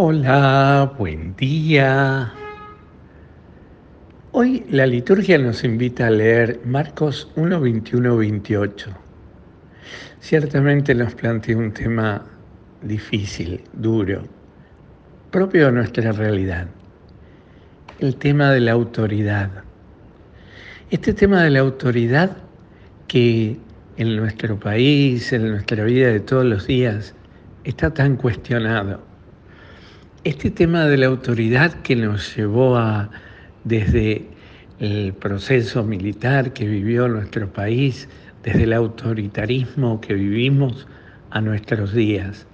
[0.00, 2.32] Hola, buen día.
[4.30, 8.90] Hoy la liturgia nos invita a leer Marcos 1, 21, 28.
[10.20, 12.24] Ciertamente nos plantea un tema
[12.80, 14.22] difícil, duro,
[15.32, 16.68] propio de nuestra realidad.
[17.98, 19.50] El tema de la autoridad.
[20.92, 22.36] Este tema de la autoridad
[23.08, 23.58] que
[23.96, 27.16] en nuestro país, en nuestra vida de todos los días,
[27.64, 29.07] está tan cuestionado
[30.24, 33.08] este tema de la autoridad que nos llevó a,
[33.64, 34.26] desde
[34.80, 38.08] el proceso militar que vivió nuestro país,
[38.42, 40.88] desde el autoritarismo que vivimos
[41.30, 42.46] a nuestros días,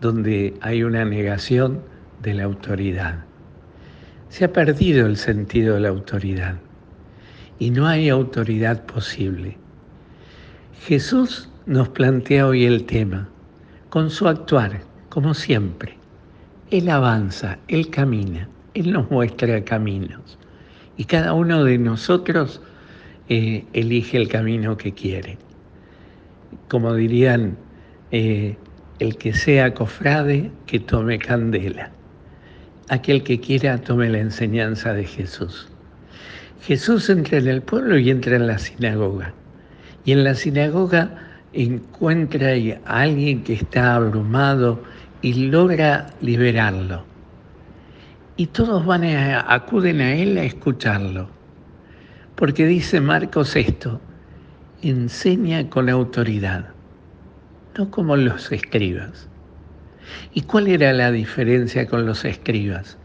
[0.00, 1.80] donde hay una negación
[2.22, 3.24] de la autoridad.
[4.28, 6.56] Se ha perdido el sentido de la autoridad
[7.58, 9.56] y no hay autoridad posible.
[10.82, 13.28] Jesús nos plantea hoy el tema
[13.88, 15.96] con su actuar, como siempre.
[16.70, 20.38] Él avanza, Él camina, Él nos muestra caminos.
[20.96, 22.60] Y cada uno de nosotros
[23.28, 25.38] eh, elige el camino que quiere.
[26.68, 27.56] Como dirían,
[28.10, 28.56] eh,
[28.98, 31.90] el que sea cofrade, que tome candela.
[32.88, 35.68] Aquel que quiera, tome la enseñanza de Jesús.
[36.62, 39.34] Jesús entra en el pueblo y entra en la sinagoga.
[40.04, 41.10] Y en la sinagoga
[41.52, 42.52] encuentra
[42.86, 44.82] a alguien que está abrumado,
[45.26, 47.04] y logra liberarlo.
[48.36, 51.28] Y todos van a, acuden a él a escucharlo.
[52.36, 54.00] Porque dice Marcos esto,
[54.82, 56.66] enseña con autoridad,
[57.76, 59.28] no como los escribas.
[60.32, 62.96] ¿Y cuál era la diferencia con los escribas?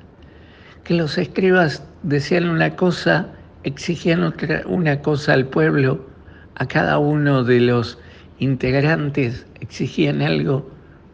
[0.84, 3.30] Que los escribas decían una cosa,
[3.64, 6.08] exigían otra, una cosa al pueblo,
[6.54, 7.98] a cada uno de los
[8.38, 10.70] integrantes exigían algo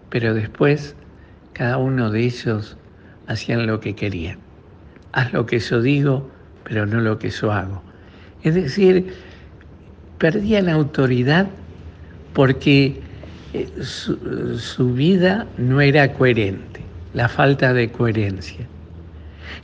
[0.10, 0.96] pero después
[1.54, 2.78] cada uno de ellos
[3.28, 4.38] hacían lo que querían.
[5.12, 6.30] Haz lo que yo digo,
[6.64, 7.82] pero no lo que yo hago.
[8.44, 9.14] Es decir,
[10.18, 11.48] perdían autoridad
[12.34, 13.02] porque
[13.54, 16.82] eh, su, su vida no era coherente,
[17.14, 18.68] la falta de coherencia.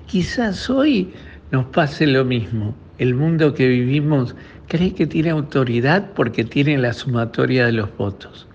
[0.07, 1.13] Quizás hoy
[1.51, 2.75] nos pase lo mismo.
[2.97, 4.35] El mundo que vivimos
[4.67, 8.47] cree que tiene autoridad porque tiene la sumatoria de los votos.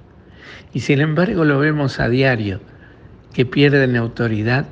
[0.73, 2.61] Y sin embargo lo vemos a diario,
[3.33, 4.67] que pierden autoridad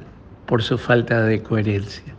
[0.46, 2.14] por su falta de coherencia,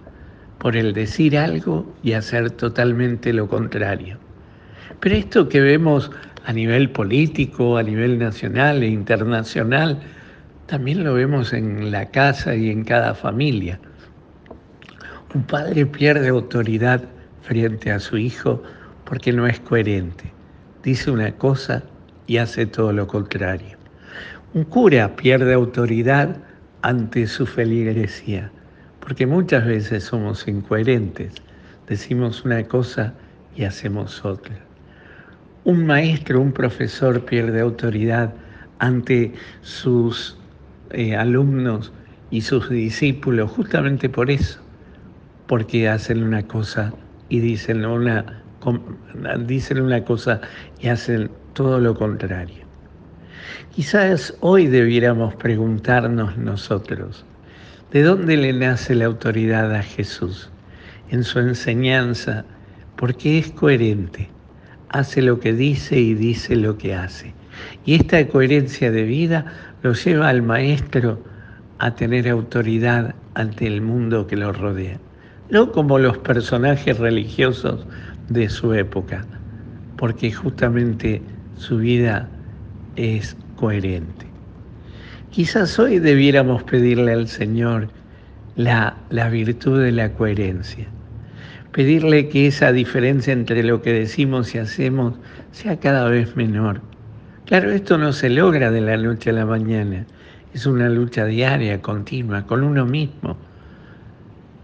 [0.57, 4.17] por el decir algo y hacer totalmente lo contrario.
[4.99, 6.11] Pero esto que vemos
[6.45, 9.99] a nivel político, a nivel nacional e internacional,
[10.65, 13.79] también lo vemos en la casa y en cada familia.
[15.33, 17.03] Un padre pierde autoridad
[17.41, 18.63] frente a su hijo
[19.05, 20.31] porque no es coherente.
[20.83, 21.83] Dice una cosa
[22.27, 23.77] y hace todo lo contrario.
[24.53, 26.38] Un cura pierde autoridad
[26.81, 28.51] ante su feligresía,
[28.99, 31.33] porque muchas veces somos incoherentes,
[31.88, 33.13] decimos una cosa
[33.55, 34.55] y hacemos otra.
[35.63, 38.33] Un maestro, un profesor pierde autoridad
[38.79, 40.38] ante sus
[40.91, 41.91] eh, alumnos
[42.31, 44.59] y sus discípulos justamente por eso,
[45.47, 46.94] porque hacen una cosa
[47.29, 48.44] y dicen una,
[49.45, 50.41] dicen una cosa
[50.79, 52.68] y hacen todo lo contrario.
[53.73, 57.25] Quizás hoy debiéramos preguntarnos nosotros,
[57.91, 60.51] ¿de dónde le nace la autoridad a Jesús?
[61.09, 62.45] En su enseñanza,
[62.95, 64.29] porque es coherente,
[64.90, 67.34] hace lo que dice y dice lo que hace.
[67.85, 69.51] Y esta coherencia de vida
[69.81, 71.24] lo lleva al maestro
[71.79, 75.00] a tener autoridad ante el mundo que lo rodea,
[75.50, 77.88] no como los personajes religiosos
[78.29, 79.25] de su época,
[79.97, 81.24] porque justamente
[81.57, 82.29] su vida
[82.95, 84.28] es coherente.
[85.31, 87.90] Quizás hoy debiéramos pedirle al Señor
[88.56, 90.88] la, la virtud de la coherencia,
[91.72, 95.16] pedirle que esa diferencia entre lo que decimos y hacemos
[95.51, 96.81] sea cada vez menor.
[97.45, 100.06] Claro, esto no se logra de la noche a la mañana,
[100.53, 103.38] es una lucha diaria, continua, con uno mismo.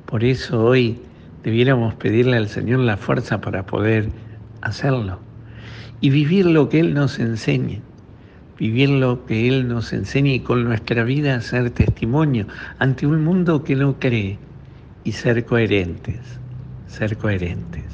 [0.05, 0.99] Por eso hoy
[1.43, 4.09] debiéramos pedirle al Señor la fuerza para poder
[4.61, 5.19] hacerlo
[6.03, 7.79] y vivir lo que Él nos enseña,
[8.59, 12.45] vivir lo que Él nos enseña y con nuestra vida ser testimonio
[12.77, 14.37] ante un mundo que no cree
[15.05, 16.19] y ser coherentes,
[16.87, 17.85] ser coherentes.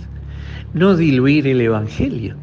[0.74, 2.36] No diluir el Evangelio,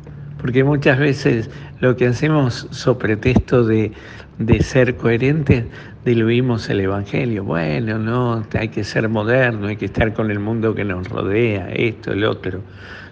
[0.46, 1.50] porque muchas veces
[1.80, 3.90] lo que hacemos sobre pretexto de,
[4.38, 5.64] de ser coherentes,
[6.04, 7.42] diluimos el Evangelio.
[7.42, 11.68] Bueno, no, hay que ser moderno, hay que estar con el mundo que nos rodea,
[11.72, 12.60] esto, el otro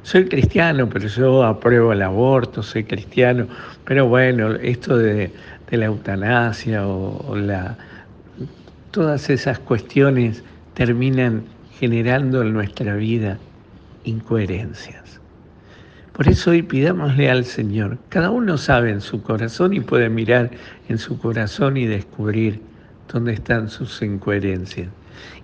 [0.04, 3.48] soy cristiano, pero yo apruebo el aborto, soy cristiano,
[3.84, 5.32] pero bueno, esto de,
[5.70, 7.76] la eutanasia o, la
[8.92, 10.44] todas esas cuestiones
[10.74, 11.42] terminan
[11.80, 13.38] generando en nuestra vida
[14.04, 15.23] incoherencias.
[16.14, 20.52] Por eso hoy pidámosle al Señor, cada uno sabe en su corazón y puede mirar
[20.88, 22.62] en su corazón y descubrir
[23.12, 24.88] dónde están sus incoherencias.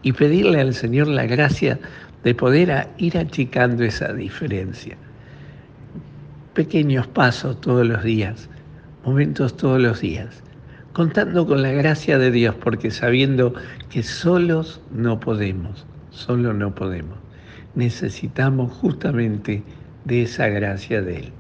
[0.03, 1.81] Y pedirle al Señor la gracia
[2.23, 4.97] de poder ir achicando esa diferencia.
[6.55, 8.49] Pequeños pasos todos los días,
[9.05, 10.41] momentos todos los días,
[10.93, 13.55] contando con la gracia de Dios, porque sabiendo
[13.89, 17.19] que solos no podemos, solo no podemos.
[17.75, 19.65] Necesitamos justamente
[20.05, 21.33] de esa gracia de Él.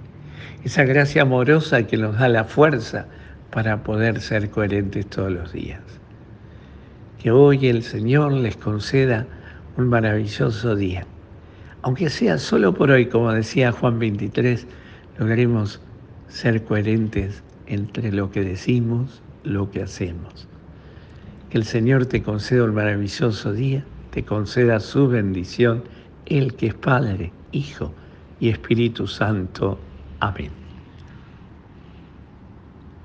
[0.64, 3.06] Esa gracia amorosa que nos da la fuerza
[3.50, 5.80] para poder ser coherentes todos los días.
[7.18, 9.26] Que hoy el Señor les conceda
[9.76, 11.06] un maravilloso día.
[11.82, 14.66] Aunque sea solo por hoy, como decía Juan 23,
[15.18, 15.80] logremos
[16.28, 20.46] ser coherentes entre lo que decimos, lo que hacemos.
[21.48, 25.82] Que el Señor te conceda un maravilloso día, te conceda su bendición,
[26.26, 27.92] el que es Padre, Hijo
[28.40, 29.78] y Espíritu Santo.
[30.18, 30.69] Amén.